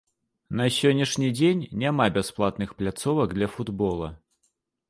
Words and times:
На 0.59 0.65
сённяшні 0.77 1.29
дзень 1.39 1.61
няма 1.85 2.09
бясплатных 2.17 2.75
пляцовак 2.81 3.37
для 3.41 3.47
футбола. 3.59 4.09